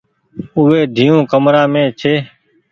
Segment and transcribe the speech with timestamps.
[0.57, 2.13] اوئي ۮييون ڪمرآ مين ڇي۔